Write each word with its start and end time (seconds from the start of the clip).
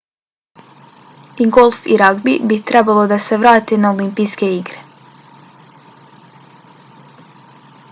i 1.43 1.45
golf 1.57 1.77
i 1.95 1.97
ragbi 2.03 2.33
bi 2.53 2.57
trebalo 2.71 3.03
da 3.13 3.19
se 3.27 3.39
vrate 3.43 3.79
na 3.83 3.93
olimpijske 3.97 4.51
igre 4.55 4.83